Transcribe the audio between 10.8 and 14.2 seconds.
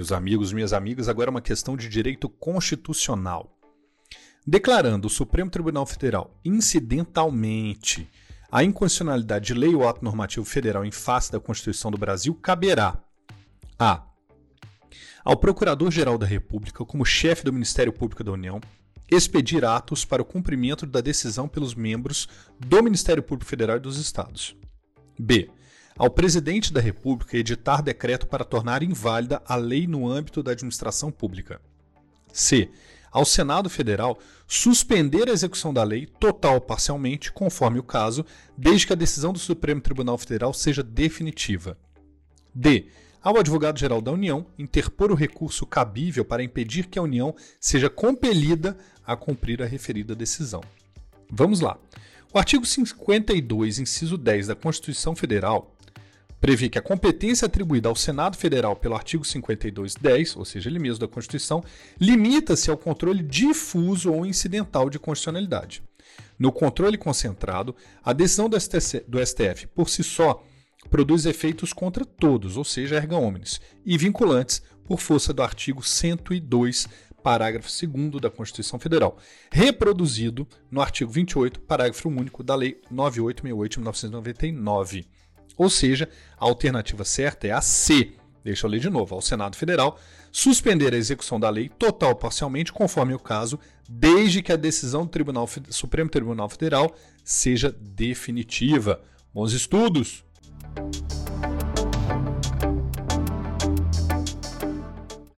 em face da Constituição do Brasil, caberá a.